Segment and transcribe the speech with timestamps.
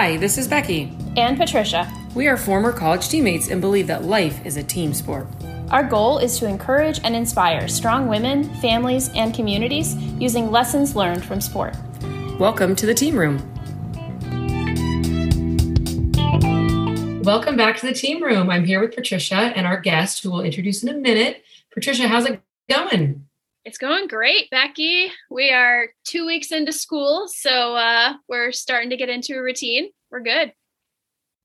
[0.00, 0.96] Hi, this is Becky.
[1.16, 1.92] And Patricia.
[2.14, 5.26] We are former college teammates and believe that life is a team sport.
[5.70, 11.24] Our goal is to encourage and inspire strong women, families, and communities using lessons learned
[11.24, 11.74] from sport.
[12.38, 13.38] Welcome to the Team Room.
[17.24, 18.50] Welcome back to the Team Room.
[18.50, 21.42] I'm here with Patricia and our guest, who we'll introduce in a minute.
[21.72, 23.27] Patricia, how's it going?
[23.64, 25.10] It's going great, Becky.
[25.30, 29.90] We are two weeks into school, so uh, we're starting to get into a routine.
[30.10, 30.52] We're good.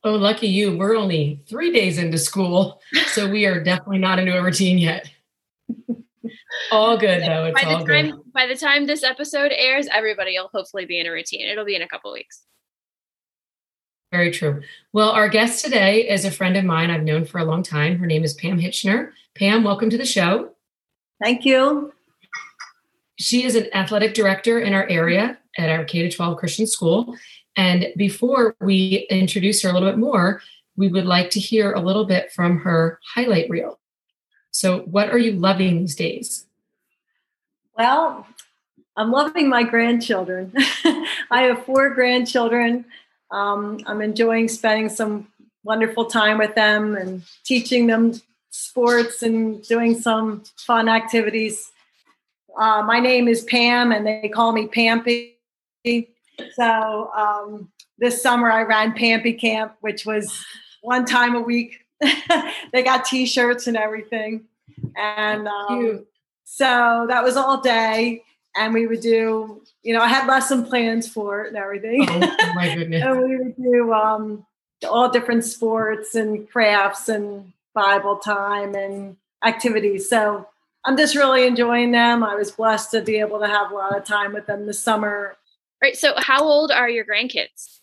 [0.03, 0.77] Oh, lucky you.
[0.77, 5.09] We're only three days into school, so we are definitely not into a routine yet.
[6.71, 7.45] all good, though.
[7.45, 8.33] It's by the all time, good.
[8.33, 11.47] By the time this episode airs, everybody will hopefully be in a routine.
[11.47, 12.43] It'll be in a couple weeks.
[14.11, 14.61] Very true.
[14.91, 17.97] Well, our guest today is a friend of mine I've known for a long time.
[17.97, 19.11] Her name is Pam Hitchner.
[19.35, 20.52] Pam, welcome to the show.
[21.23, 21.92] Thank you.
[23.23, 27.16] She is an athletic director in our area at our K 12 Christian school.
[27.55, 30.41] And before we introduce her a little bit more,
[30.75, 33.80] we would like to hear a little bit from her highlight reel.
[34.52, 36.47] So, what are you loving these days?
[37.77, 38.27] Well,
[38.97, 40.52] I'm loving my grandchildren.
[41.31, 42.85] I have four grandchildren.
[43.31, 45.27] Um, I'm enjoying spending some
[45.63, 51.71] wonderful time with them and teaching them sports and doing some fun activities.
[52.57, 55.37] Uh, my name is Pam, and they call me Pampy.
[56.53, 60.43] So um, this summer I ran Pampy Camp, which was
[60.81, 61.79] one time a week.
[62.71, 64.45] they got T-shirts and everything,
[64.95, 66.05] and um,
[66.43, 68.23] so that was all day.
[68.55, 72.05] And we would do, you know, I had lesson plans for it and everything.
[72.07, 73.03] Oh my goodness!
[73.03, 74.45] and we would do um,
[74.87, 80.07] all different sports and crafts and Bible time and activities.
[80.07, 80.47] So
[80.86, 82.23] I'm just really enjoying them.
[82.23, 84.80] I was blessed to be able to have a lot of time with them this
[84.80, 85.36] summer.
[85.81, 85.95] All right.
[85.95, 87.80] So, how old are your grandkids?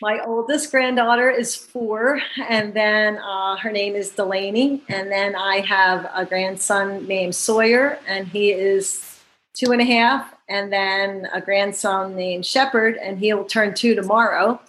[0.00, 4.82] My oldest granddaughter is four, and then uh, her name is Delaney.
[4.88, 9.18] And then I have a grandson named Sawyer, and he is
[9.54, 10.32] two and a half.
[10.48, 14.60] And then a grandson named Shepherd, and he'll turn two tomorrow.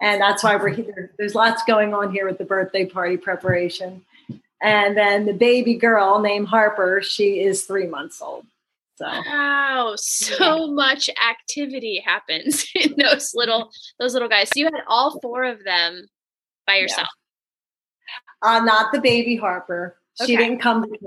[0.00, 1.12] And that's why we're here.
[1.18, 4.02] There's lots going on here with the birthday party preparation.
[4.64, 8.46] And then the baby girl named Harper, she is three months old.
[8.96, 10.72] So wow, so yeah.
[10.72, 14.48] much activity happens in those little those little guys.
[14.48, 16.06] So you had all four of them
[16.66, 17.08] by yourself.
[18.42, 18.56] Yeah.
[18.56, 19.98] Uh, not the baby Harper.
[20.24, 20.98] She didn't come to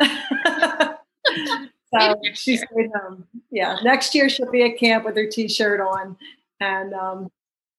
[0.00, 0.98] camp.
[1.94, 3.26] so she stayed home.
[3.50, 6.16] Yeah, next year she'll be at camp with her t-shirt on,
[6.60, 7.28] and um,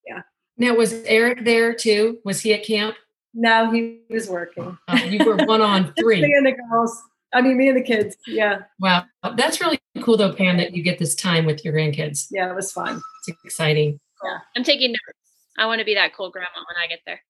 [0.05, 0.23] yeah.
[0.57, 2.19] Now was Eric there too?
[2.25, 2.95] Was he at camp?
[3.33, 4.77] No, he was working.
[4.87, 6.21] Oh, you were one on three.
[6.21, 7.01] me and the girls.
[7.33, 8.17] I mean, me and the kids.
[8.27, 8.63] Yeah.
[8.79, 9.05] Wow.
[9.35, 12.27] That's really cool, though, Pam, that you get this time with your grandkids.
[12.29, 13.01] Yeah, it was fun.
[13.27, 13.99] It's exciting.
[14.23, 14.37] Yeah.
[14.55, 15.19] I'm taking notes.
[15.57, 17.21] I want to be that cool grandma when I get there.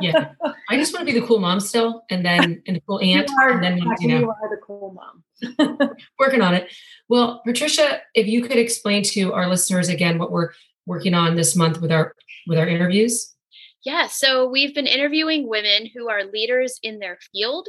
[0.00, 0.32] yeah.
[0.70, 3.28] I just want to be the cool mom still, and then and the cool aunt.
[3.28, 5.90] You are, and then, you, know, you are the cool mom.
[6.18, 6.72] working on it.
[7.08, 10.50] Well, Patricia, if you could explain to our listeners again what we're
[10.86, 12.14] working on this month with our
[12.46, 13.35] with our interviews.
[13.86, 17.68] Yeah, so we've been interviewing women who are leaders in their field.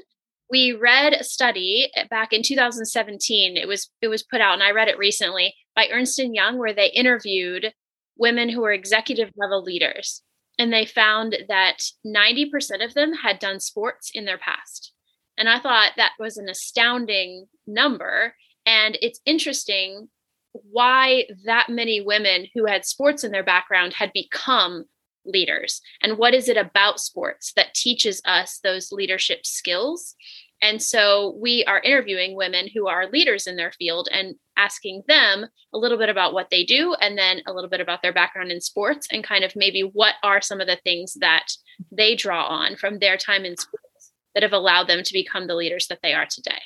[0.50, 3.56] We read a study eh, back in 2017.
[3.56, 6.58] It was it was put out and I read it recently by Ernst and Young
[6.58, 7.72] where they interviewed
[8.18, 10.24] women who were executive level leaders
[10.58, 14.94] and they found that 90% of them had done sports in their past.
[15.38, 18.34] And I thought that was an astounding number
[18.66, 20.10] and it's interesting
[20.52, 24.86] why that many women who had sports in their background had become
[25.28, 30.16] leaders and what is it about sports that teaches us those leadership skills
[30.62, 35.46] and so we are interviewing women who are leaders in their field and asking them
[35.74, 38.52] a little bit about what they do and then a little bit about their background
[38.52, 41.48] in sports and kind of maybe what are some of the things that
[41.92, 45.56] they draw on from their time in sports that have allowed them to become the
[45.56, 46.62] leaders that they are today.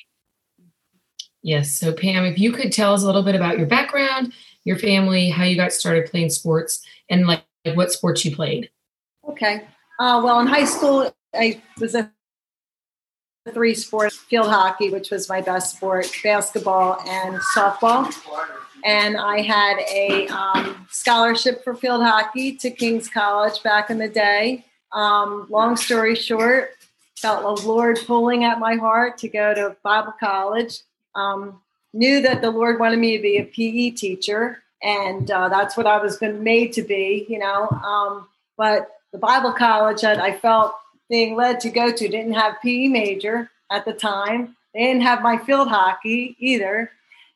[1.44, 1.76] Yes.
[1.76, 4.34] So, Pam, if you could tell us a little bit about your background,
[4.64, 8.70] your family, how you got started playing sports, and like what sports you played.
[9.28, 9.68] Okay.
[10.00, 12.12] Uh, well, in high school, I was a
[13.50, 18.14] three sports field hockey, which was my best sport, basketball, and softball.
[18.84, 24.08] And I had a um, scholarship for field hockey to King's College back in the
[24.08, 24.66] day.
[24.92, 26.72] Um, long story short,
[27.16, 30.82] felt the Lord pulling at my heart to go to Bible college.
[31.16, 31.62] Um,
[31.94, 35.88] knew that the Lord wanted me to be a PE teacher, and uh, that's what
[35.88, 37.68] I was been made to be, you know.
[37.70, 40.74] Um, but the Bible college that I felt
[41.10, 44.56] being led to go to didn't have PE major at the time.
[44.74, 46.92] They didn't have my field hockey either.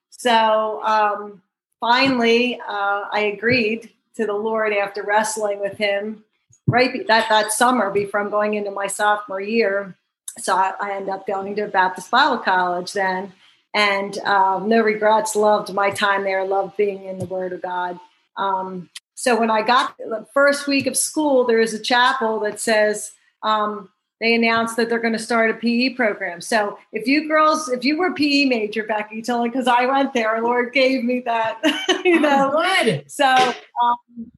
[0.09, 1.41] So um,
[1.79, 6.23] finally, uh, I agreed to the Lord after wrestling with Him
[6.67, 9.95] right that that summer before I'm going into my sophomore year.
[10.39, 13.31] So I, I ended up going to Baptist Bible College then,
[13.75, 15.35] and um, no regrets.
[15.35, 16.43] Loved my time there.
[16.45, 17.99] Loved being in the Word of God.
[18.37, 22.59] Um, so when I got the first week of school, there is a chapel that
[22.59, 23.11] says
[23.43, 23.89] um,
[24.21, 26.39] they announced that they're going to start a PE program.
[26.39, 30.13] So if you girls, if you were PE major, Becky, tell me because I went
[30.13, 31.59] there, Lord gave me that,
[32.05, 32.51] you know.
[32.55, 33.01] Oh.
[33.07, 34.31] So, um,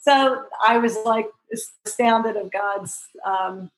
[0.00, 1.28] so I was like
[1.86, 3.70] astounded of God's um,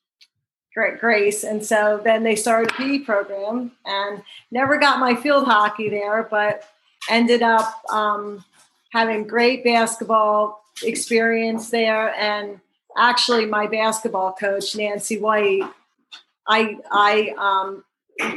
[0.77, 5.47] great grace, and so then they started a PE program, and never got my field
[5.47, 6.69] hockey there, but
[7.09, 8.45] ended up um,
[8.93, 12.61] having great basketball experience there, and
[12.99, 15.65] actually my basketball coach Nancy White,
[16.47, 17.85] I I um,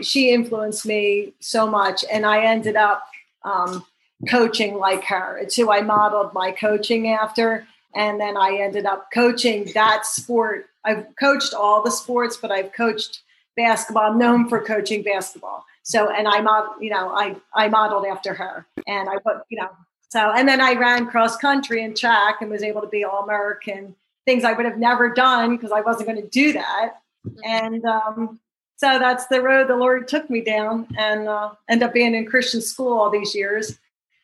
[0.01, 3.03] she influenced me so much, and I ended up
[3.43, 3.85] um,
[4.29, 5.37] coaching like her.
[5.37, 10.68] It's who I modeled my coaching after, and then I ended up coaching that sport.
[10.85, 13.21] I've coached all the sports, but I've coached
[13.55, 14.11] basketball.
[14.11, 15.65] I'm known for coaching basketball.
[15.83, 19.15] So, and I mod, you know, I I modeled after her, and I
[19.49, 19.69] you know,
[20.09, 23.23] so, and then I ran cross country and track and was able to be all
[23.23, 23.95] American
[24.25, 26.95] things I would have never done because I wasn't going to do that.
[27.43, 28.39] And um,
[28.75, 32.25] so that's the road the Lord took me down and uh, end up being in
[32.25, 33.77] Christian school all these years.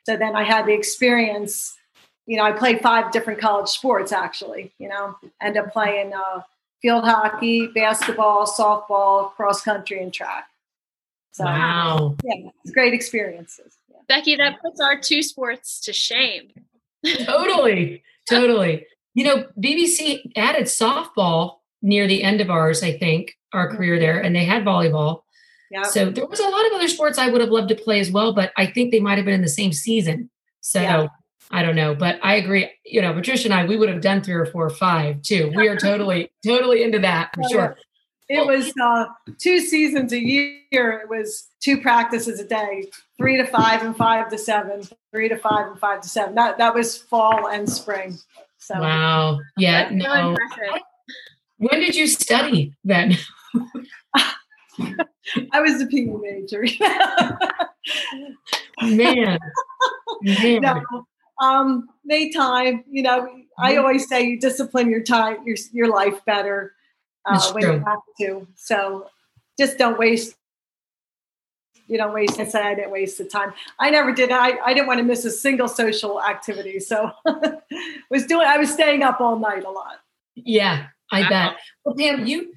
[0.06, 1.75] So then I had the experience.
[2.25, 4.74] You know, I played five different college sports actually.
[4.80, 6.42] You know, end up playing uh,
[6.81, 10.48] field hockey, basketball, softball, cross country, and track.
[11.31, 12.16] So, wow.
[12.24, 13.75] Yeah, it's great experiences.
[13.89, 13.98] Yeah.
[14.07, 16.51] Becky, that puts our two sports to shame.
[17.25, 18.86] totally, totally.
[19.13, 23.77] You know, BBC added softball near the end of ours, I think, our mm-hmm.
[23.77, 25.22] career there, and they had volleyball.
[25.72, 25.86] Yep.
[25.88, 28.12] So there was a lot of other sports I would have loved to play as
[28.12, 30.30] well, but I think they might have been in the same season.
[30.62, 31.07] So yeah.
[31.52, 32.70] I don't know, but I agree.
[32.86, 35.52] You know, Patricia and I, we would have done three or four or five too.
[35.56, 37.78] We are totally, totally into that for oh, sure.
[38.28, 39.06] It was uh,
[39.40, 41.02] two seasons a year.
[41.04, 44.82] It was two practices a day, three to five and five to seven,
[45.12, 46.34] three to five and five to seven.
[46.34, 48.18] That that was fall and spring.
[48.58, 49.40] So wow.
[49.58, 49.90] Yeah.
[49.92, 50.36] No.
[51.58, 53.16] When did you study then?
[55.52, 56.66] I was a PE major.
[58.82, 59.40] Man.
[60.22, 60.62] Man.
[60.62, 60.82] No,
[61.42, 62.84] um, made time.
[62.90, 63.42] You know, mm-hmm.
[63.58, 66.74] I always say you discipline your time, your your life better
[67.26, 67.74] uh, when true.
[67.74, 68.48] you have to.
[68.56, 69.08] So
[69.58, 70.36] just don't waste
[71.88, 73.54] you don't waste and say I didn't waste the time.
[73.80, 74.32] I never did.
[74.32, 76.80] I, I didn't want to miss a single social activity.
[76.80, 77.12] So
[78.10, 79.98] was doing I was staying up all night a lot.
[80.36, 81.58] Yeah, I bet.
[81.84, 82.54] Well, Pam, you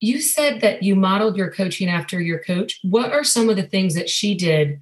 [0.00, 2.78] you said that you modeled your coaching after your coach.
[2.82, 4.80] What are some of the things that she did?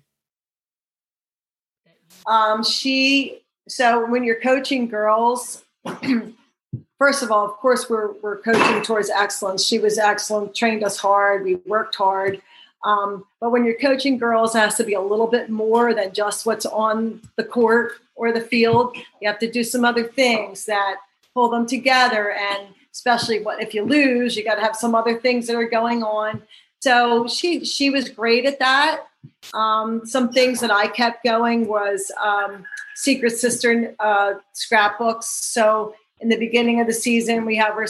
[2.26, 5.64] Um, she so when you're coaching girls,
[6.98, 9.64] first of all, of course, we're we're coaching towards excellence.
[9.64, 12.42] She was excellent, trained us hard, we worked hard.
[12.84, 16.12] Um, but when you're coaching girls, it has to be a little bit more than
[16.12, 18.96] just what's on the court or the field.
[19.20, 20.96] You have to do some other things that
[21.34, 22.32] pull them together.
[22.32, 25.68] And especially what if you lose, you got to have some other things that are
[25.68, 26.42] going on.
[26.80, 29.06] So she she was great at that.
[29.54, 32.64] Um, some things that I kept going was um,
[32.96, 35.26] Secret Sister uh, scrapbooks.
[35.26, 37.86] So in the beginning of the season, we have our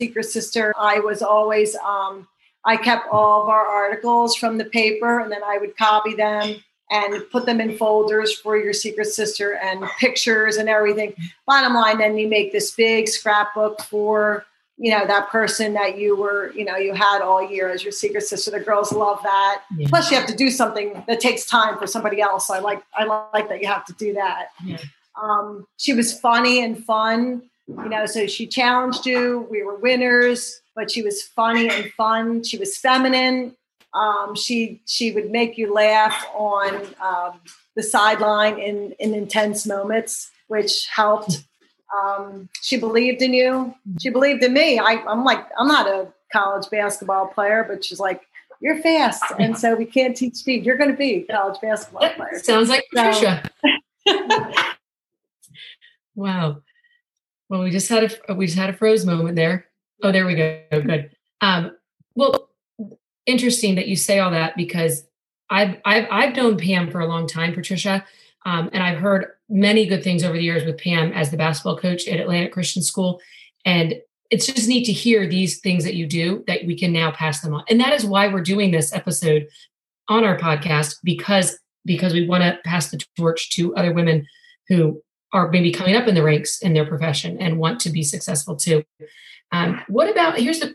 [0.00, 0.72] Secret Sister.
[0.78, 2.28] I was always um,
[2.64, 6.56] I kept all of our articles from the paper and then I would copy them
[6.90, 11.14] and put them in folders for your secret sister and pictures and everything.
[11.46, 14.44] Bottom line, then you make this big scrapbook for
[14.80, 17.92] you know that person that you were you know you had all year as your
[17.92, 18.50] secret sister.
[18.50, 19.62] The girls love that.
[19.76, 19.88] Yeah.
[19.88, 22.48] Plus, you have to do something that takes time for somebody else.
[22.48, 24.48] so I like I like that you have to do that.
[24.64, 24.78] Yeah.
[25.20, 28.06] Um, she was funny and fun, you know.
[28.06, 29.46] So she challenged you.
[29.50, 32.42] We were winners but she was funny and fun.
[32.42, 33.54] She was feminine.
[33.92, 37.40] Um, she she would make you laugh on um,
[37.76, 41.44] the sideline in in intense moments, which helped.
[41.96, 43.74] Um, she believed in you.
[44.00, 44.78] She believed in me.
[44.78, 48.22] I, I'm like I'm not a college basketball player, but she's like
[48.60, 50.66] you're fast, and so we can't teach speed.
[50.66, 52.38] You're going to be a college basketball player.
[52.42, 53.42] Sounds like Patricia.
[56.14, 56.60] wow.
[57.48, 59.66] Well, we just had a we just had a froze moment there.
[60.02, 60.62] Oh, there we go.
[60.70, 61.10] Good.
[61.40, 61.76] Um,
[62.14, 62.50] well,
[63.26, 65.04] interesting that you say all that because
[65.48, 68.04] I've I've I've known Pam for a long time, Patricia,
[68.44, 71.76] um, and I've heard many good things over the years with Pam as the basketball
[71.76, 73.20] coach at Atlantic Christian School,
[73.64, 73.94] and
[74.30, 77.40] it's just neat to hear these things that you do that we can now pass
[77.40, 79.46] them on, and that is why we're doing this episode
[80.08, 84.26] on our podcast because because we want to pass the torch to other women
[84.68, 85.02] who
[85.32, 88.56] are maybe coming up in the ranks in their profession and want to be successful
[88.56, 88.84] too.
[89.52, 90.74] Um, what about here's a,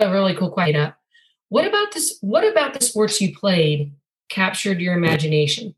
[0.00, 0.76] a really cool question.
[0.76, 0.96] Up.
[1.48, 2.18] What about this?
[2.20, 3.92] What about the sports you played
[4.28, 5.74] captured your imagination?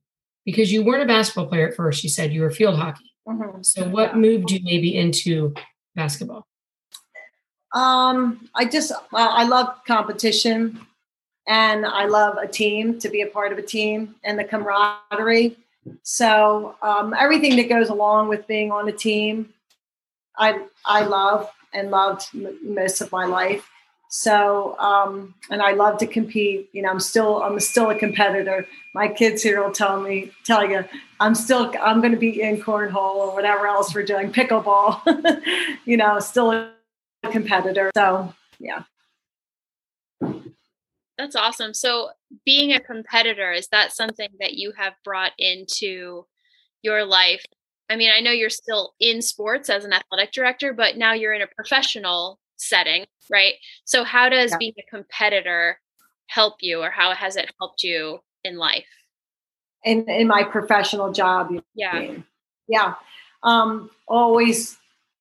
[0.47, 2.03] Because you weren't a basketball player at first.
[2.03, 3.13] You said you were field hockey.
[3.29, 3.63] Mm-hmm.
[3.63, 5.53] So what moved you maybe into
[5.95, 6.47] basketball?
[7.75, 10.81] Um, I just I love competition,
[11.47, 15.57] and I love a team to be a part of a team and the camaraderie.
[16.03, 19.53] So um, everything that goes along with being on a team,
[20.39, 23.69] I I love and loved m- most of my life.
[24.09, 26.69] So um, and I love to compete.
[26.73, 28.67] You know, I'm still I'm still a competitor.
[28.95, 30.85] My kids here will tell me tell you
[31.21, 35.01] I'm still I'm going to be in cornhole or whatever else we're doing pickleball.
[35.85, 36.73] you know, still a
[37.31, 37.91] competitor.
[37.95, 38.83] So yeah.
[41.19, 41.73] That's awesome.
[41.73, 42.11] So,
[42.45, 46.27] being a competitor, is that something that you have brought into
[46.83, 47.43] your life?
[47.89, 51.33] I mean, I know you're still in sports as an athletic director, but now you're
[51.33, 53.55] in a professional setting, right?
[53.85, 54.59] So, how does yeah.
[54.59, 55.79] being a competitor
[56.29, 58.87] help you, or how has it helped you in life?
[59.85, 62.25] In in my professional job, yeah, mean.
[62.69, 62.95] yeah.
[63.43, 64.77] Um, always.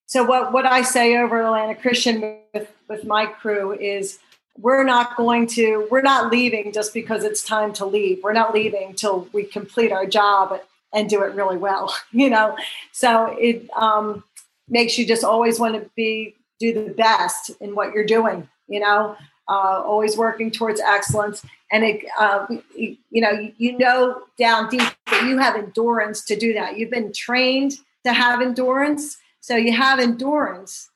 [0.08, 4.20] So, what what I say over Atlantic Christian with with my crew is
[4.58, 8.54] we're not going to we're not leaving just because it's time to leave we're not
[8.54, 10.60] leaving till we complete our job
[10.94, 12.56] and do it really well you know
[12.92, 14.24] so it um,
[14.70, 18.80] makes you just always want to be do the best in what you're doing you
[18.80, 19.16] know
[19.48, 22.46] uh, always working towards excellence and it uh,
[22.76, 26.90] you, you know you know down deep that you have endurance to do that you've
[26.90, 30.90] been trained to have endurance so you have endurance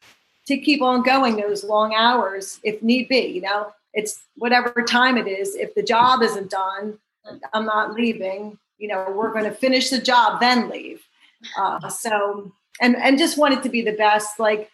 [0.49, 3.27] to keep on going those long hours if need be.
[3.27, 5.55] You know, it's whatever time it is.
[5.55, 6.97] If the job isn't done,
[7.53, 8.57] I'm not leaving.
[8.79, 11.03] You know, we're going to finish the job, then leave.
[11.55, 12.51] Uh, so,
[12.81, 14.39] and and just want it to be the best.
[14.39, 14.71] Like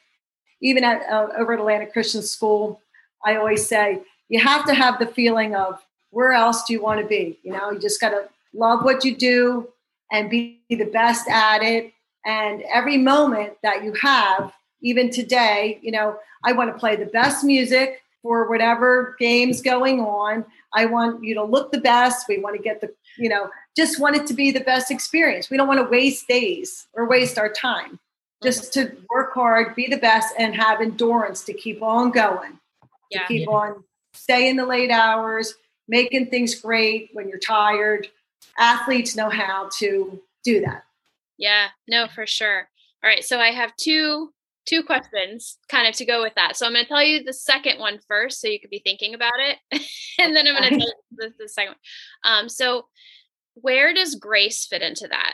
[0.61, 2.81] even at uh, over at Atlantic Christian School,
[3.23, 7.01] I always say you have to have the feeling of where else do you want
[7.01, 7.37] to be.
[7.43, 9.67] You know, you just got to love what you do
[10.11, 11.93] and be the best at it.
[12.25, 17.05] And every moment that you have even today, you know, I want to play the
[17.05, 20.45] best music for whatever game's going on.
[20.73, 22.27] I want you to look the best.
[22.27, 25.49] We want to get the, you know, just want it to be the best experience.
[25.49, 27.99] We don't want to waste days or waste our time.
[28.43, 32.59] Just to work hard, be the best, and have endurance to keep on going.
[33.09, 33.21] Yeah.
[33.21, 33.55] To keep yeah.
[33.55, 35.53] on stay in the late hours,
[35.87, 38.07] making things great when you're tired.
[38.57, 40.83] Athletes know how to do that.
[41.37, 42.69] Yeah, no, for sure.
[43.03, 43.23] All right.
[43.23, 44.31] So I have two
[44.65, 46.57] two questions kind of to go with that.
[46.57, 49.13] So I'm going to tell you the second one first, so you could be thinking
[49.13, 49.57] about it,
[50.19, 51.75] and then I'm going to tell you the, the second
[52.23, 52.33] one.
[52.33, 52.87] Um, so
[53.53, 55.33] where does grace fit into that?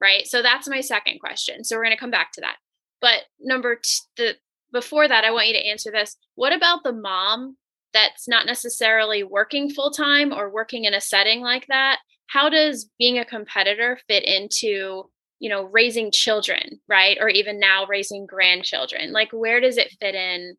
[0.00, 0.26] Right.
[0.26, 1.64] So that's my second question.
[1.64, 2.56] So we're going to come back to that.
[3.00, 4.36] But number t- the
[4.72, 6.16] before that, I want you to answer this.
[6.34, 7.56] What about the mom
[7.94, 11.98] that's not necessarily working full time or working in a setting like that?
[12.26, 17.86] How does being a competitor fit into you know raising children right or even now
[17.86, 20.56] raising grandchildren like where does it fit in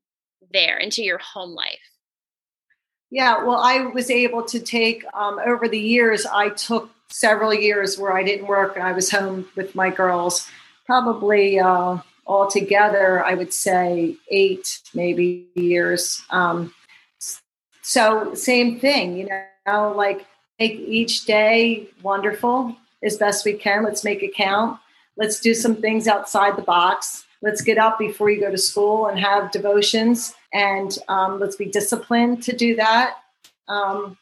[0.53, 1.79] there into your home life
[3.11, 7.97] yeah well i was able to take um, over the years i took several years
[7.97, 10.47] where i didn't work and i was home with my girls
[10.85, 11.97] probably uh,
[12.27, 16.73] altogether i would say eight maybe years um,
[17.81, 19.29] so same thing you
[19.67, 20.25] know like
[20.59, 23.83] make each day wonderful as best we can.
[23.83, 24.79] Let's make it count.
[25.17, 27.25] Let's do some things outside the box.
[27.41, 31.65] Let's get up before you go to school and have devotions, and um, let's be
[31.65, 33.15] disciplined to do that.
[33.69, 34.17] Um,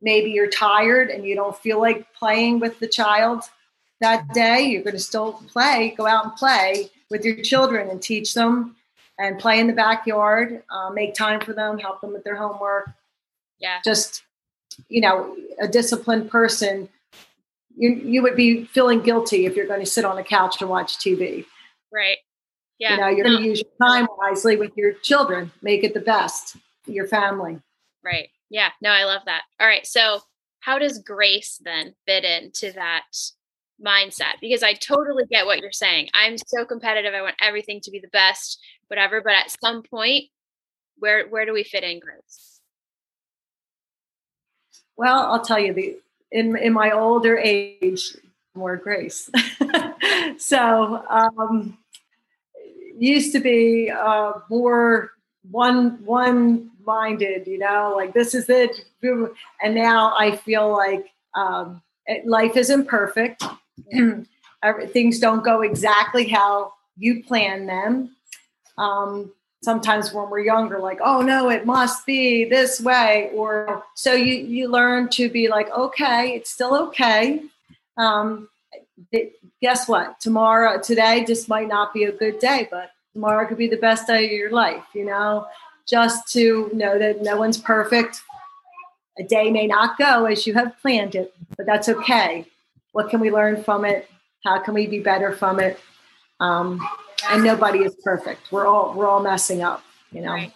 [0.00, 3.42] maybe you're tired and you don't feel like playing with the child
[4.00, 4.62] that day.
[4.62, 8.76] You're going to still play, go out and play with your children and teach them
[9.18, 12.90] and play in the backyard, uh, make time for them, help them with their homework.
[13.58, 13.78] Yeah.
[13.84, 14.22] Just,
[14.88, 16.88] you know, a disciplined person
[17.76, 20.70] you you would be feeling guilty if you're going to sit on a couch and
[20.70, 21.44] watch TV.
[21.92, 22.18] Right.
[22.78, 22.94] Yeah.
[22.94, 25.52] You know, you're going to use your time wisely with your children.
[25.62, 27.58] Make it the best your family.
[28.02, 28.30] Right.
[28.50, 28.70] Yeah.
[28.80, 29.42] No, I love that.
[29.60, 29.86] All right.
[29.86, 30.20] So,
[30.60, 33.04] how does grace then fit into that
[33.84, 34.40] mindset?
[34.40, 36.08] Because I totally get what you're saying.
[36.12, 37.14] I'm so competitive.
[37.14, 39.20] I want everything to be the best, whatever.
[39.20, 40.24] But at some point,
[40.98, 42.60] where where do we fit in grace?
[44.96, 45.98] Well, I'll tell you the
[46.32, 48.16] in in my older age
[48.54, 49.30] more grace.
[50.38, 51.78] so um,
[52.98, 55.12] used to be uh, more
[55.50, 61.82] one one minded, you know, like this is it, and now I feel like um,
[62.24, 63.44] life isn't perfect,
[64.92, 68.16] things don't go exactly how you plan them.
[68.78, 73.30] Um, sometimes when we're younger, like, oh no, it must be this way.
[73.34, 77.42] Or so you, you learn to be like, okay, it's still okay.
[77.96, 78.48] Um,
[79.12, 80.20] it, guess what?
[80.20, 84.06] Tomorrow, today just might not be a good day, but tomorrow could be the best
[84.06, 85.46] day of your life, you know?
[85.88, 88.20] Just to know that no one's perfect.
[89.18, 92.46] A day may not go as you have planned it, but that's okay.
[92.92, 94.08] What can we learn from it?
[94.44, 95.78] How can we be better from it?
[96.40, 96.86] Um,
[97.30, 98.52] and nobody is perfect.
[98.52, 100.32] We're all we're all messing up, you know.
[100.32, 100.52] Right.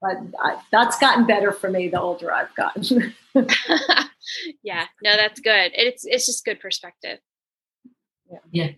[0.00, 3.14] But I, that's gotten better for me the older I've gotten.
[4.62, 5.72] yeah, no, that's good.
[5.74, 7.18] It's it's just good perspective.
[8.30, 8.38] Yeah.
[8.50, 8.70] yeah.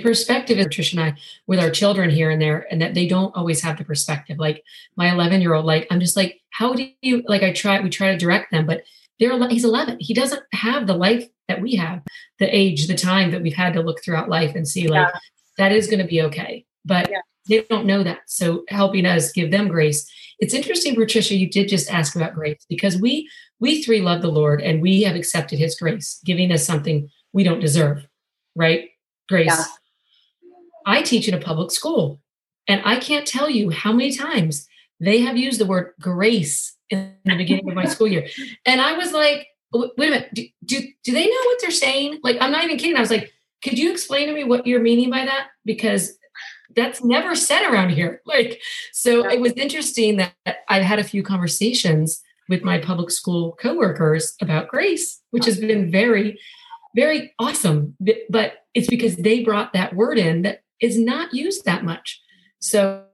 [0.00, 1.14] Perspective is Trish and I
[1.46, 4.38] with our children here and there, and that they don't always have the perspective.
[4.38, 4.64] Like
[4.96, 7.42] my 11 year old, like I'm just like, how do you like?
[7.42, 8.84] I try, we try to direct them, but
[9.18, 9.98] they're he's 11.
[10.00, 12.02] He doesn't have the life that we have,
[12.38, 15.18] the age, the time that we've had to look throughout life and see like yeah.
[15.58, 16.64] that is going to be okay.
[16.84, 17.20] But yeah.
[17.48, 18.20] they don't know that.
[18.26, 20.10] So helping us give them grace.
[20.38, 23.28] It's interesting, Patricia, you did just ask about grace because we
[23.60, 27.44] we three love the Lord and we have accepted his grace, giving us something we
[27.44, 28.06] don't deserve,
[28.56, 28.88] right?
[29.28, 29.46] Grace.
[29.46, 29.64] Yeah.
[30.86, 32.20] I teach in a public school,
[32.68, 34.68] and I can't tell you how many times
[35.00, 38.26] they have used the word grace in the beginning of my school year.
[38.66, 42.20] And I was like, wait a minute, do, do, do they know what they're saying?
[42.22, 42.96] Like, I'm not even kidding.
[42.96, 45.48] I was like, could you explain to me what you're meaning by that?
[45.64, 46.12] Because
[46.74, 48.20] that's never said around here.
[48.26, 48.60] Like,
[48.92, 50.32] so it was interesting that
[50.68, 55.90] I've had a few conversations with my public school coworkers about grace, which has been
[55.90, 56.38] very,
[56.96, 57.94] very awesome.
[58.30, 62.20] But it's because they brought that word in that is not used that much.
[62.58, 63.04] So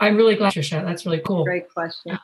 [0.00, 0.84] I'm really glad, Trisha.
[0.84, 1.44] That's really cool.
[1.44, 2.18] Great question.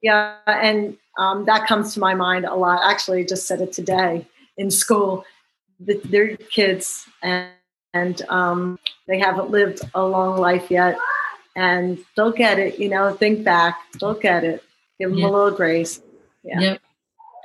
[0.00, 2.80] Yeah, and um, that comes to my mind a lot.
[2.90, 5.24] Actually, just said it today in school.
[5.80, 7.50] The, their kids and,
[7.92, 10.96] and um, they haven't lived a long life yet,
[11.56, 12.78] and they'll get it.
[12.78, 14.62] You know, think back, they'll get it.
[15.00, 15.28] Give them yep.
[15.28, 16.00] a little grace.
[16.44, 16.60] Yeah.
[16.60, 16.80] Yep,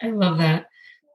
[0.04, 0.68] I love that.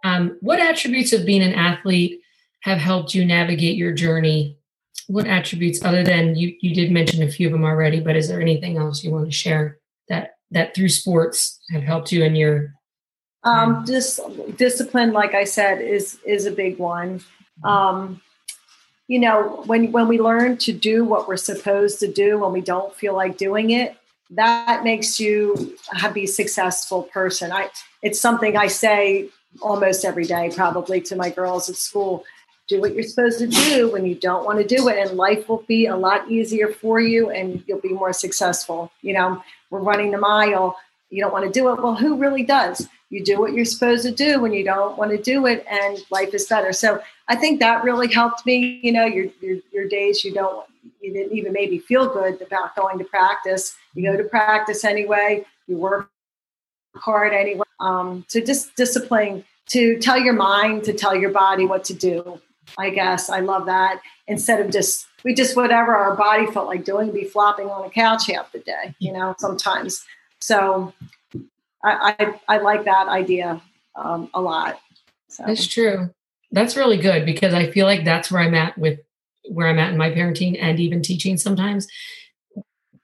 [0.04, 2.20] Um, what attributes of being an athlete
[2.62, 4.58] have helped you navigate your journey?
[5.12, 8.28] What attributes, other than you, you did mention a few of them already, but is
[8.28, 12.34] there anything else you want to share that that through sports have helped you in
[12.34, 12.72] your?
[13.44, 14.20] Um, um just
[14.56, 17.20] discipline, like I said, is is a big one.
[17.62, 18.22] Um,
[19.06, 22.62] you know, when when we learn to do what we're supposed to do when we
[22.62, 23.94] don't feel like doing it,
[24.30, 27.52] that makes you a be successful person.
[27.52, 27.68] I
[28.00, 29.28] it's something I say
[29.60, 32.24] almost every day, probably to my girls at school.
[32.68, 35.48] Do what you're supposed to do when you don't want to do it, and life
[35.48, 38.90] will be a lot easier for you, and you'll be more successful.
[39.02, 40.76] You know, we're running the mile.
[41.10, 41.82] You don't want to do it.
[41.82, 42.88] Well, who really does?
[43.10, 45.98] You do what you're supposed to do when you don't want to do it, and
[46.10, 46.72] life is better.
[46.72, 48.80] So I think that really helped me.
[48.82, 50.66] You know, your your, your days you don't
[51.00, 53.76] you didn't even maybe feel good about going to practice.
[53.94, 55.44] You go to practice anyway.
[55.66, 56.10] You work
[56.94, 57.64] hard anyway.
[57.80, 62.40] Um, so just discipline to tell your mind to tell your body what to do.
[62.78, 66.84] I guess I love that instead of just we just whatever our body felt like
[66.84, 68.94] doing, be flopping on a couch half the day.
[68.98, 70.04] You know, sometimes.
[70.40, 70.92] So
[71.84, 73.60] I I, I like that idea
[73.96, 74.80] um, a lot.
[75.28, 75.44] So.
[75.46, 76.10] That's true.
[76.50, 79.00] That's really good because I feel like that's where I'm at with
[79.48, 81.86] where I'm at in my parenting and even teaching sometimes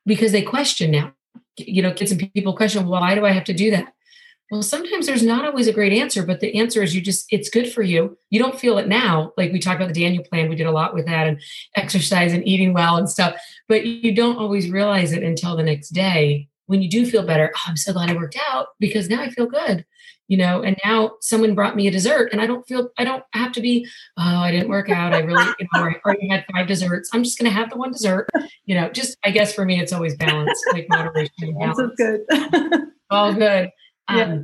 [0.07, 1.13] because they question now.
[1.57, 3.93] You know, kids and people question, why do I have to do that?
[4.51, 7.51] Well, sometimes there's not always a great answer, but the answer is you just, it's
[7.51, 8.17] good for you.
[8.31, 9.33] You don't feel it now.
[9.37, 11.41] Like we talked about the Daniel plan, we did a lot with that and
[11.77, 13.37] exercise and eating well and stuff,
[13.69, 17.53] but you don't always realize it until the next day when you do feel better.
[17.55, 19.85] Oh, I'm so glad I worked out because now I feel good
[20.29, 23.25] you know and now someone brought me a dessert and i don't feel i don't
[23.33, 23.87] have to be
[24.19, 27.25] oh i didn't work out i really you know, I already had five desserts i'm
[27.25, 28.29] just going to have the one dessert
[28.67, 31.93] you know just i guess for me it's always balance like moderation and balance.
[31.97, 32.21] Good
[33.11, 33.71] all good
[34.09, 34.43] um, yeah.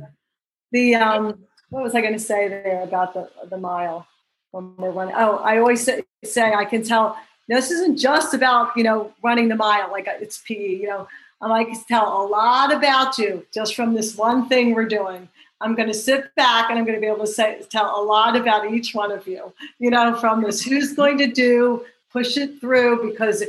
[0.71, 4.07] the um what was i going to say there about the the mile?
[4.51, 7.17] When we're running oh i always say, say i can tell
[7.49, 11.07] this isn't just about you know running the mile like it's pe you know.
[11.41, 15.27] I like tell a lot about you just from this one thing we're doing.
[15.61, 18.03] I'm going to sit back and I'm going to be able to say, tell a
[18.03, 22.37] lot about each one of you, you know, from this who's going to do, push
[22.37, 23.43] it through because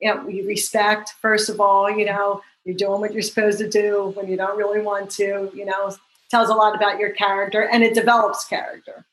[0.00, 3.68] you know, we respect, first of all, you know, you're doing what you're supposed to
[3.68, 5.94] do when you don't really want to, you know,
[6.30, 9.06] tells a lot about your character and it develops character.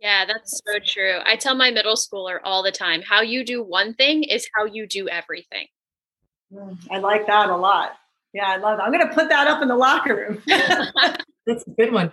[0.00, 1.18] Yeah, that's so true.
[1.24, 4.64] I tell my middle schooler all the time how you do one thing is how
[4.64, 5.68] you do everything.
[6.52, 7.92] Mm, I like that a lot.
[8.34, 8.84] Yeah, I love that.
[8.84, 10.42] I'm going to put that up in the locker room.
[11.46, 12.10] That's a good one.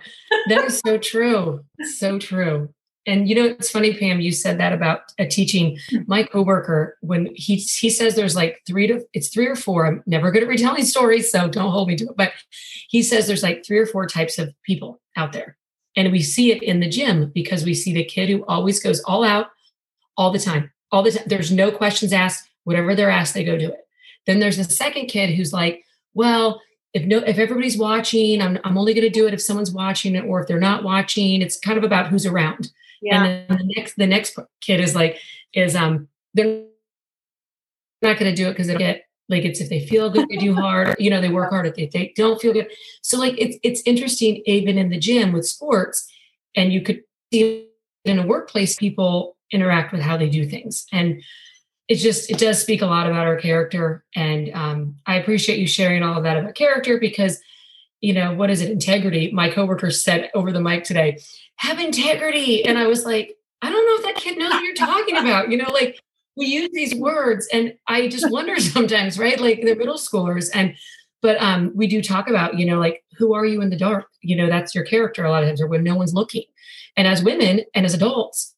[0.48, 1.64] That is so true.
[1.98, 2.72] So true.
[3.06, 5.78] And you know, it's funny, Pam, you said that about a teaching.
[5.90, 5.98] Hmm.
[6.06, 9.86] My coworker, when he he says there's like three to it's three or four.
[9.86, 12.16] I'm never good at retelling stories, so don't hold me to it.
[12.16, 12.32] But
[12.88, 15.56] he says there's like three or four types of people out there.
[15.96, 19.00] And we see it in the gym because we see the kid who always goes
[19.00, 19.48] all out
[20.16, 20.70] all the time.
[20.92, 21.24] All the time.
[21.26, 22.48] There's no questions asked.
[22.64, 23.80] Whatever they're asked, they go do it.
[24.26, 25.84] Then there's a second kid who's like,
[26.14, 26.60] well,
[26.92, 30.14] if no if everybody's watching, I'm I'm only going to do it if someone's watching
[30.14, 31.40] it or if they're not watching.
[31.40, 32.70] It's kind of about who's around.
[33.00, 33.24] Yeah.
[33.24, 35.18] And then the next the next kid is like
[35.52, 36.64] is um they're
[38.02, 40.36] not going to do it because they get like it's if they feel good they
[40.36, 41.66] do hard you know they work hard.
[41.66, 42.68] If they, they don't feel good.
[43.02, 46.10] So like it's it's interesting even in the gym with sports
[46.54, 47.68] and you could see
[48.04, 50.86] in a workplace people interact with how they do things.
[50.92, 51.22] And
[51.88, 54.04] it just it does speak a lot about our character.
[54.14, 57.40] And um, i appreciate you sharing all of that about character because
[58.00, 59.30] you know what is it integrity?
[59.32, 61.18] My coworker said over the mic today
[61.56, 62.64] have integrity.
[62.64, 65.50] And i was like i don't know if that kid knows what you're talking about.
[65.50, 66.00] You know like
[66.36, 69.40] we use these words and i just wonder sometimes right?
[69.40, 70.74] Like they're middle schoolers and
[71.22, 74.06] but um we do talk about you know like who are you in the dark?
[74.22, 76.44] You know that's your character a lot of times or when no one's looking.
[76.96, 78.54] And as women and as adults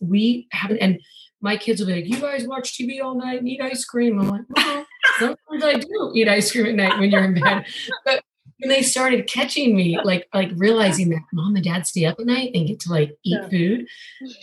[0.00, 1.00] we haven't and
[1.40, 4.20] my kids will be like you guys watch tv all night and eat ice cream.
[4.20, 4.86] I'm like well,
[5.18, 7.66] sometimes i do eat ice cream at night when you're in bed.
[8.04, 8.22] But
[8.58, 12.26] when they started catching me like like realizing that mom and dad stay up at
[12.26, 13.48] night and get to like eat yeah.
[13.48, 13.86] food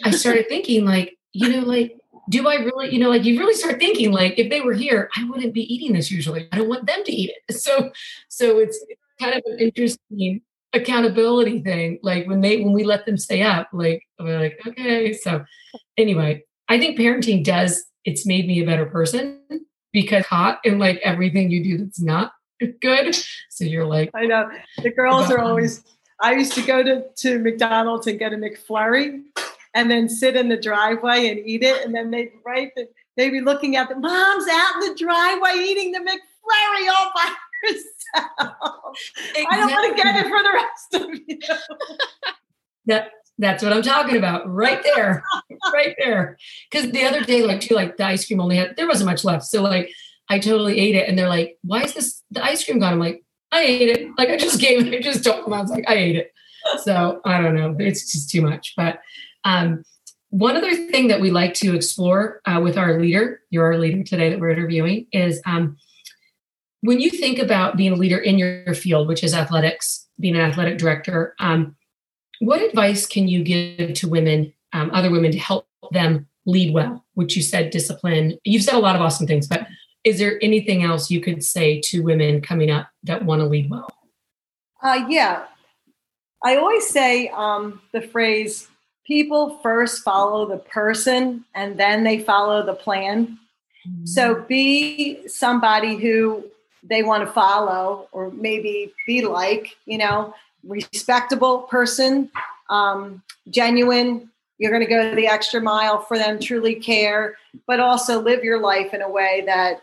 [0.04, 1.98] i started thinking like you know like
[2.30, 5.10] do I really, you know, like you really start thinking like if they were here,
[5.16, 6.48] I wouldn't be eating this usually.
[6.52, 7.56] I don't want them to eat it.
[7.64, 7.92] So
[8.30, 8.84] so it's
[9.20, 10.42] kind of an interesting
[10.74, 12.00] accountability thing.
[12.02, 15.14] Like when they when we let them stay up, like we're like, okay.
[15.14, 15.44] So
[15.98, 19.40] anyway, I think parenting does it's made me a better person
[19.94, 22.34] because hot and like everything you do that's not
[22.82, 23.16] good.
[23.50, 24.50] So you're like I know.
[24.82, 25.84] The girls are always
[26.22, 29.24] I used to go to, to McDonald's and get a McFlurry
[29.74, 31.84] and then sit in the driveway and eat it.
[31.86, 35.56] And then they'd write that they'd be looking at the mom's out in the driveway
[35.58, 38.96] eating the McFlurry all by herself.
[39.36, 39.46] Exactly.
[39.50, 41.40] I don't want to get it for the rest of you.
[42.86, 45.24] that that's what I'm talking about right there,
[45.74, 46.38] right there.
[46.70, 49.24] Because the other day, like too, like the ice cream only had there wasn't much
[49.24, 49.92] left, so like
[50.30, 53.00] I totally ate it, and they're like, "Why is this the ice cream gone?" I'm
[53.00, 54.08] like, "I ate it.
[54.18, 54.94] Like I just gave it.
[54.94, 56.32] I just told them I was like, I ate it."
[56.84, 57.76] So I don't know.
[57.80, 59.00] It's just too much, but
[59.44, 59.84] um,
[60.34, 64.04] one other thing that we like to explore uh, with our leader, you're our leader
[64.04, 65.78] today that we're interviewing, is um,
[66.82, 70.42] when you think about being a leader in your field, which is athletics, being an
[70.42, 71.76] athletic director, um,
[72.40, 77.06] what advice can you give to women, um, other women, to help them lead well?
[77.14, 78.40] Which you said discipline.
[78.44, 79.68] You've said a lot of awesome things, but
[80.04, 83.70] is there anything else you could say to women coming up that want to lead
[83.70, 83.90] well?
[84.82, 85.46] Uh, yeah,
[86.44, 88.68] I always say um, the phrase
[89.06, 93.40] people first follow the person and then they follow the plan.
[93.88, 94.06] Mm-hmm.
[94.06, 96.44] So be somebody who
[96.84, 100.34] they want to follow or maybe be like, you know,
[100.66, 102.30] respectable person,
[102.70, 104.30] um, genuine.
[104.58, 107.36] You're going to go the extra mile for them, truly care,
[107.68, 109.82] but also live your life in a way that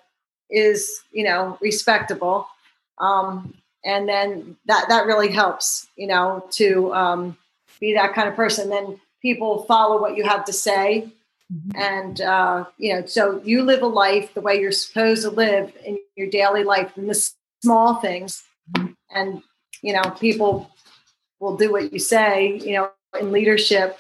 [0.51, 2.47] is, you know, respectable.
[2.99, 7.37] Um, and then that that really helps, you know, to um,
[7.81, 8.69] be that kind of person.
[8.69, 11.13] Then people follow what you have to say.
[11.53, 11.81] Mm-hmm.
[11.81, 15.73] And, uh, you know, so you live a life the way you're supposed to live
[15.85, 17.31] in your daily life in the
[17.63, 18.43] small things.
[18.77, 18.93] Mm-hmm.
[19.11, 19.43] And,
[19.83, 20.71] you know, people
[21.41, 23.99] will do what you say, you know, in leadership.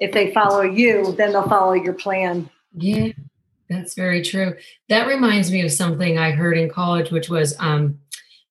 [0.00, 2.50] If they follow you, then they'll follow your plan.
[2.72, 3.12] Yeah,
[3.68, 4.54] that's very true.
[4.88, 7.98] That reminds me of something I heard in college, which was um,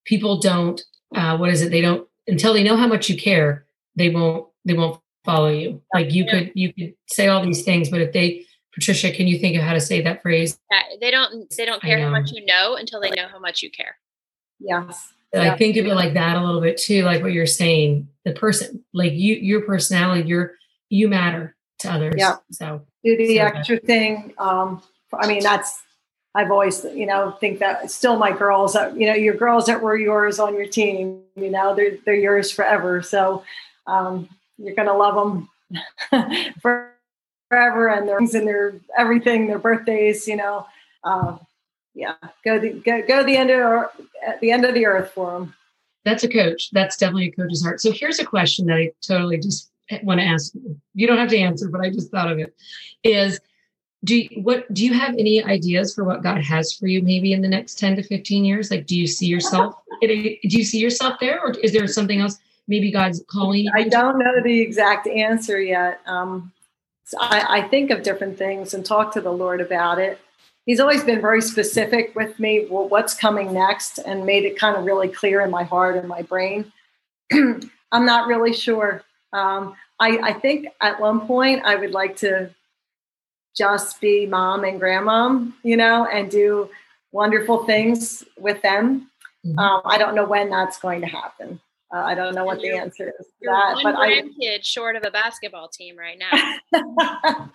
[0.06, 0.82] people don't,
[1.16, 1.72] uh, what is it?
[1.72, 5.82] They don't, until they know how much you care, they won't, they won't follow you.
[5.94, 9.40] Like you could you could say all these things, but if they Patricia, can you
[9.40, 10.58] think of how to say that phrase?
[10.70, 13.64] Yeah, they don't they don't care how much you know until they know how much
[13.64, 13.98] you care.
[14.60, 15.14] Yes.
[15.34, 15.58] I yeah.
[15.58, 18.08] think of it like that a little bit too, like what you're saying.
[18.24, 20.54] The person, like you, your personality, your
[20.90, 22.16] you matter to others.
[22.18, 22.38] Yeah.
[22.52, 23.86] So do the so extra that.
[23.86, 24.34] thing.
[24.38, 24.82] Um,
[25.14, 25.82] I mean, that's
[26.36, 29.82] I've always, you know, think that still my girls, that, you know, your girls that
[29.82, 33.02] were yours on your team, you know, they're they're yours forever.
[33.02, 33.44] So
[33.88, 35.50] um, you're to love them
[36.62, 40.68] forever and their things and their everything, their birthdays, you know.
[41.04, 41.38] Uh,
[41.94, 43.86] yeah, go the go, go the end of
[44.42, 45.56] the end of the earth for them.
[46.04, 46.70] That's a coach.
[46.72, 47.80] That's definitely a coach's heart.
[47.80, 49.72] So here's a question that I totally just
[50.04, 50.78] want to ask you.
[50.94, 52.54] You don't have to answer, but I just thought of it.
[53.04, 53.40] Is
[54.06, 57.34] do you, what do you have any ideas for what God has for you maybe
[57.34, 58.72] in the next 10 to 15 years?
[58.72, 62.40] Like do you see yourself do you see yourself there or is there something else
[62.68, 63.68] maybe God's calling?
[63.76, 66.02] I don't know the exact answer yet.
[66.06, 66.54] Um,
[67.04, 70.20] so I, I think of different things and talk to the Lord about it.
[70.66, 74.76] He's always been very specific with me, well, what's coming next, and made it kind
[74.76, 76.72] of really clear in my heart and my brain.
[77.32, 79.04] I'm not really sure.
[79.32, 82.50] Um, I, I think at one point I would like to
[83.56, 86.70] just be mom and grandmom, you know, and do
[87.12, 89.10] wonderful things with them.
[89.46, 89.60] Mm-hmm.
[89.60, 91.60] Um, I don't know when that's going to happen.
[91.94, 95.04] Uh, I don't know what the answer is to that, but I kid short of
[95.06, 96.32] a basketball team right now.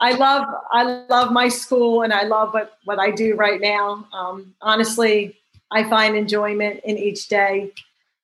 [0.00, 4.08] I love I love my school and I love what what I do right now.
[4.12, 5.36] Um, honestly,
[5.70, 7.72] I find enjoyment in each day.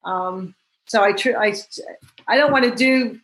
[0.03, 0.55] Um,
[0.87, 1.55] so I tr- I
[2.27, 3.21] I don't want to do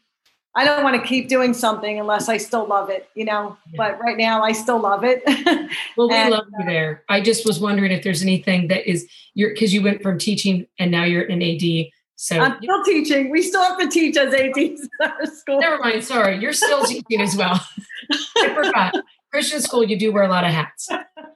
[0.55, 3.57] I don't want to keep doing something unless I still love it, you know.
[3.69, 3.77] Yeah.
[3.77, 5.23] But right now, I still love it.
[5.97, 7.05] well, we and, love you uh, there.
[7.09, 10.67] I just was wondering if there's anything that is you're because you went from teaching
[10.79, 13.31] and now you're an AD so I'm still teaching.
[13.31, 15.59] We still have to teach as ADs at our school.
[15.59, 16.05] Never mind.
[16.05, 17.59] Sorry, you're still teaching as well.
[18.37, 18.95] I forgot.
[19.31, 20.91] Christian school, you do wear a lot of hats.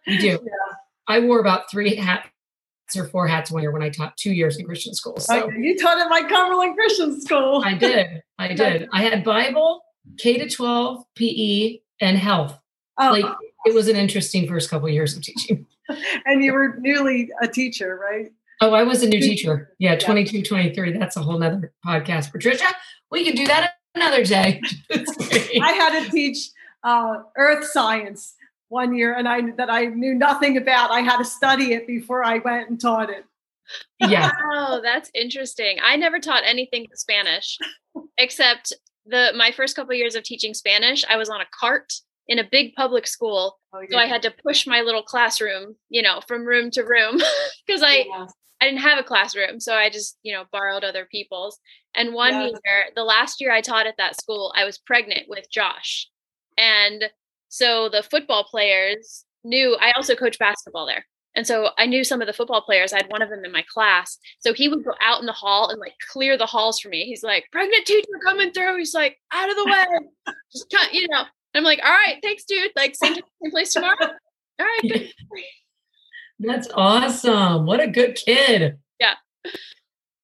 [0.07, 0.27] You do.
[0.27, 0.77] Yeah.
[1.09, 2.29] I wore about three hats
[2.97, 5.18] or four hats one year when I taught two years in Christian school.
[5.18, 5.59] So okay.
[5.59, 7.62] you taught at my Cumberland Christian school.
[7.64, 8.23] I did.
[8.38, 8.88] I did.
[8.92, 9.83] I had Bible,
[10.18, 12.59] K to 12, PE, and health.
[12.99, 13.11] Oh.
[13.11, 13.25] Like
[13.66, 15.66] it was an interesting first couple of years of teaching.
[16.27, 18.33] and you were newly a teacher, right?
[18.61, 19.75] Oh, I was a new teacher.
[19.79, 20.97] Yeah, 22, 23.
[20.97, 22.31] That's a whole nother podcast.
[22.31, 22.66] Patricia,
[23.11, 24.61] we can do that another day.
[24.90, 26.51] I had to teach
[26.83, 28.35] uh, earth science
[28.75, 30.91] one year and I that I knew nothing about.
[30.91, 33.25] I had to study it before I went and taught it.
[34.01, 34.31] Yeah.
[34.53, 35.79] oh, that's interesting.
[35.83, 37.57] I never taught anything Spanish
[38.19, 38.73] except
[39.07, 41.93] the my first couple of years of teaching Spanish, I was on a cart
[42.27, 43.59] in a big public school.
[43.73, 43.87] Oh, yeah.
[43.91, 47.21] So I had to push my little classroom, you know, from room to room
[47.67, 48.27] because I yeah.
[48.61, 51.59] I didn't have a classroom, so I just, you know, borrowed other people's.
[51.95, 52.47] And one yeah.
[52.47, 56.09] year, the last year I taught at that school, I was pregnant with Josh.
[56.57, 57.05] And
[57.55, 61.07] so the football players knew I also coach basketball there.
[61.37, 62.93] And so I knew some of the football players.
[62.93, 64.19] I had one of them in my class.
[64.40, 67.05] So he would go out in the hall and like clear the halls for me.
[67.05, 68.77] He's like, pregnant teacher coming through.
[68.79, 70.35] He's like, out of the way.
[70.53, 71.23] Just cut, you know.
[71.55, 72.73] I'm like, all right, thanks, dude.
[72.75, 73.95] Like same, same place tomorrow.
[74.01, 74.81] All right.
[74.83, 75.12] Good.
[76.40, 77.67] That's awesome.
[77.67, 78.79] What a good kid.
[78.99, 79.14] Yeah.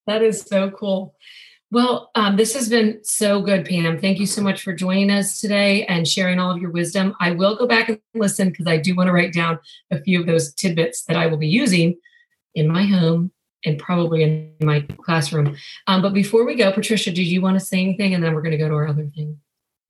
[0.05, 1.15] That is so cool.
[1.71, 3.97] Well, um, this has been so good, Pam.
[3.97, 7.15] Thank you so much for joining us today and sharing all of your wisdom.
[7.21, 9.57] I will go back and listen because I do want to write down
[9.89, 11.97] a few of those tidbits that I will be using
[12.55, 13.31] in my home
[13.63, 15.55] and probably in my classroom.
[15.87, 18.13] Um, but before we go, Patricia, did you want to say anything?
[18.13, 19.37] And then we're going to go to our other thing.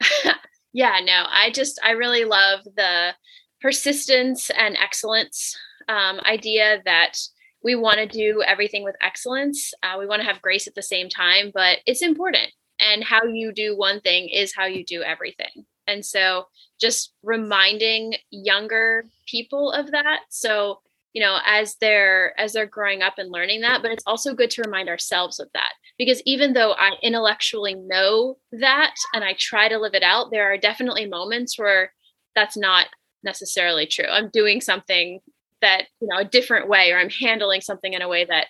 [0.74, 3.16] yeah, no, I just, I really love the
[3.60, 5.58] persistence and excellence
[5.90, 7.18] um, idea that
[7.64, 9.74] we want to do everything with excellence.
[9.84, 12.52] Uh, we want to have grace at the same time, but it's important.
[12.80, 15.66] And how you do one thing is how you do everything.
[15.88, 16.46] And so
[16.80, 20.22] just reminding younger people of that.
[20.30, 20.80] So,
[21.14, 24.50] you know, as they're as they're growing up and learning that, but it's also good
[24.52, 25.74] to remind ourselves of that.
[25.98, 30.52] Because even though I intellectually know that and I try to live it out, there
[30.52, 31.94] are definitely moments where
[32.34, 32.88] that's not
[33.24, 34.06] necessarily true.
[34.06, 35.20] I'm doing something
[35.62, 38.48] that you know a different way or i'm handling something in a way that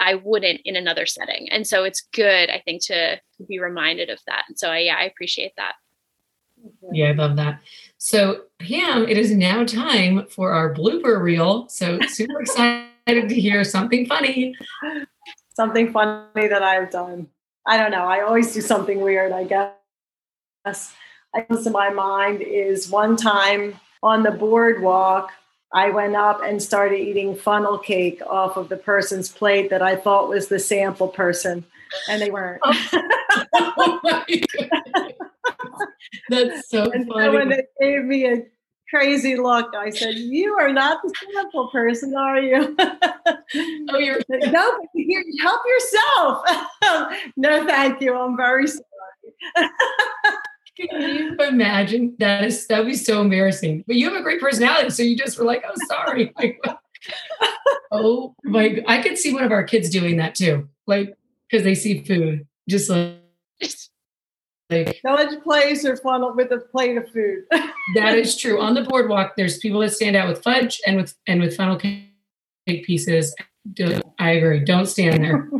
[0.00, 1.48] i wouldn't in another setting.
[1.50, 4.44] And so it's good i think to, to be reminded of that.
[4.48, 5.74] And so I, yeah i appreciate that.
[6.92, 7.60] Yeah i love that.
[7.98, 11.68] So pam it is now time for our blooper reel.
[11.68, 14.54] So super excited to hear something funny.
[15.54, 17.28] Something funny that i've done.
[17.66, 18.04] I don't know.
[18.04, 20.94] I always do something weird i guess.
[21.34, 25.32] I comes to my mind is one time on the boardwalk
[25.74, 29.96] I went up and started eating funnel cake off of the person's plate that I
[29.96, 31.64] thought was the sample person,
[32.08, 32.62] and they weren't.
[32.64, 34.12] oh
[36.28, 37.24] That's so and funny.
[37.26, 38.46] So when they gave me a
[38.88, 44.78] crazy look, I said, "You are not the sample person, are you?" oh, you're no,
[44.94, 46.46] here, help yourself.
[47.36, 48.16] no, thank you.
[48.16, 48.84] I'm very sorry.
[50.76, 52.16] Can you imagine?
[52.18, 53.84] That is that would be so embarrassing.
[53.86, 56.60] But you have a great personality, so you just were like, "Oh, sorry." Like,
[57.92, 58.82] oh my!
[58.88, 61.14] I could see one of our kids doing that too, like
[61.48, 63.16] because they see food, just like.
[64.70, 67.44] Like, village place or funnel with a plate of food.
[67.96, 68.62] that is true.
[68.62, 71.76] On the boardwalk, there's people that stand out with fudge and with and with funnel
[71.76, 72.06] cake
[72.66, 73.34] pieces.
[74.18, 74.60] I agree.
[74.60, 75.50] Don't stand there.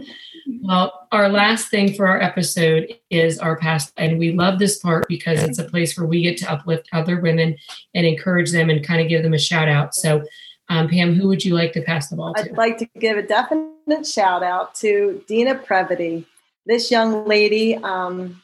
[0.47, 5.07] Well, our last thing for our episode is our past, and we love this part
[5.09, 7.57] because it's a place where we get to uplift other women
[7.95, 9.95] and encourage them and kind of give them a shout out.
[9.95, 10.23] So,
[10.69, 12.41] um, Pam, who would you like to pass the ball to?
[12.41, 16.27] I'd like to give a definite shout out to Dina Previty.
[16.67, 18.43] this young lady um,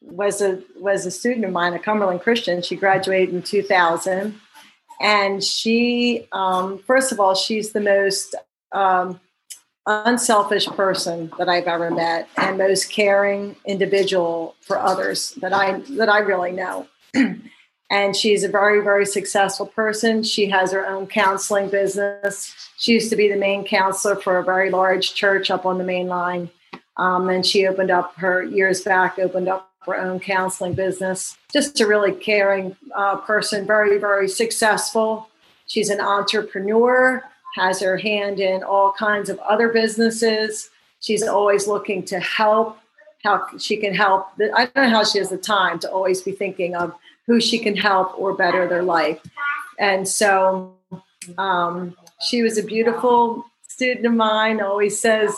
[0.00, 2.62] was a was a student of mine at Cumberland Christian.
[2.62, 4.40] She graduated in 2000,
[5.00, 8.34] and she um, first of all she's the most
[8.72, 9.20] um,
[9.86, 16.08] unselfish person that I've ever met and most caring individual for others that I that
[16.08, 16.88] I really know.
[17.90, 20.22] and she's a very very successful person.
[20.22, 22.54] She has her own counseling business.
[22.78, 25.84] She used to be the main counselor for a very large church up on the
[25.84, 26.50] main line.
[26.96, 31.36] Um, and she opened up her years back opened up her own counseling business.
[31.52, 35.28] Just a really caring uh, person, very very successful.
[35.68, 37.22] She's an entrepreneur
[37.56, 40.70] has her hand in all kinds of other businesses.
[41.00, 42.78] She's always looking to help,
[43.24, 44.28] how she can help.
[44.54, 46.94] I don't know how she has the time to always be thinking of
[47.26, 49.20] who she can help or better their life.
[49.78, 50.74] And so
[51.38, 55.34] um, she was a beautiful student of mine, always says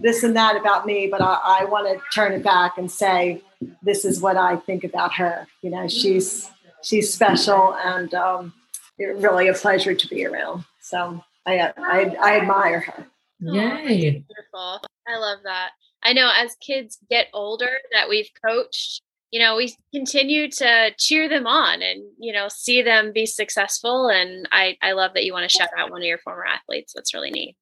[0.00, 3.42] this and that about me, but I, I want to turn it back and say,
[3.82, 5.46] this is what I think about her.
[5.62, 6.50] You know, she's
[6.82, 8.52] she's special and um,
[8.98, 10.64] really a pleasure to be around.
[10.80, 13.06] So I, I, I admire her.
[13.40, 14.24] Yay.
[14.26, 14.80] beautiful.
[15.08, 15.70] I love that.
[16.02, 21.28] I know as kids get older that we've coached, you know, we continue to cheer
[21.28, 24.08] them on and, you know, see them be successful.
[24.08, 26.92] And I, I love that you want to shout out one of your former athletes.
[26.94, 27.56] That's really neat.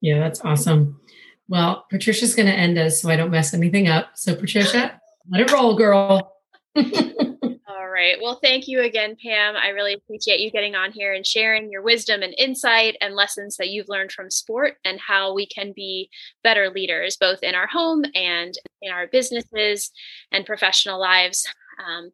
[0.00, 1.00] Yeah, that's awesome.
[1.48, 4.12] Well, Patricia's going to end us so I don't mess anything up.
[4.14, 6.36] So, Patricia, let it roll, girl.
[8.00, 8.16] right.
[8.20, 9.56] Well, thank you again, Pam.
[9.56, 13.56] I really appreciate you getting on here and sharing your wisdom and insight and lessons
[13.58, 16.08] that you've learned from sport and how we can be
[16.42, 19.90] better leaders, both in our home and in our businesses
[20.32, 21.46] and professional lives.
[21.86, 22.10] Um,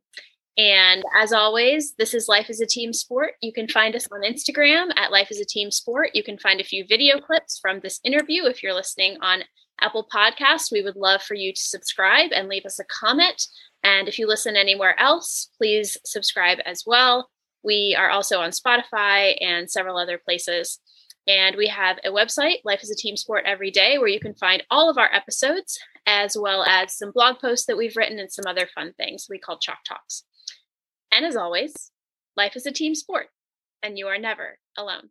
[0.59, 3.35] and as always, this is Life is a Team Sport.
[3.41, 6.11] You can find us on Instagram at Life is a Team Sport.
[6.15, 9.45] You can find a few video clips from this interview if you're listening on
[9.81, 10.73] Apple Podcasts.
[10.73, 13.47] We would love for you to subscribe and leave us a comment.
[13.87, 17.31] And if you listen anywhere else, please subscribe as well.
[17.63, 20.81] We are also on Spotify and several other places.
[21.29, 24.35] And we have a website, Life is a Team Sport Every Day, where you can
[24.35, 28.33] find all of our episodes, as well as some blog posts that we've written and
[28.33, 30.25] some other fun things we call Chalk Talks.
[31.13, 31.93] And as always,
[32.37, 33.29] life is a team sport,
[33.85, 35.11] and you are never alone.